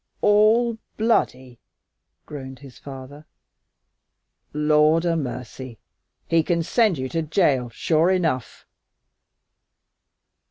[0.23, 1.59] "All bloody!"
[2.25, 3.27] groaned his father.
[4.51, 5.77] "Lord 'a mercy!
[6.27, 8.65] He can send you to jail, sure enough!"